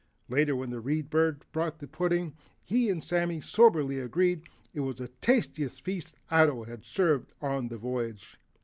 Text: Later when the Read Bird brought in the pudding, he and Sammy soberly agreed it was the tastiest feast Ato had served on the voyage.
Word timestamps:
Later 0.29 0.55
when 0.55 0.71
the 0.71 0.79
Read 0.81 1.11
Bird 1.11 1.45
brought 1.51 1.73
in 1.73 1.77
the 1.77 1.87
pudding, 1.87 2.33
he 2.63 2.89
and 2.89 3.03
Sammy 3.03 3.39
soberly 3.39 3.99
agreed 3.99 4.41
it 4.73 4.79
was 4.79 4.97
the 4.97 5.09
tastiest 5.09 5.83
feast 5.83 6.15
Ato 6.31 6.63
had 6.63 6.83
served 6.83 7.33
on 7.39 7.67
the 7.67 7.77
voyage. 7.77 8.35